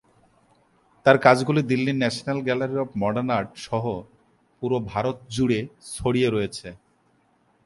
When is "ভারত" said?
4.91-5.17